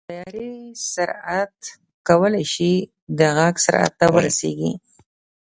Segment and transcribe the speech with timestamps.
[0.03, 0.53] د طیارې
[0.93, 1.57] سرعت
[2.07, 2.73] کولی شي
[3.17, 4.71] د غږ سرعت ته ورسېږي.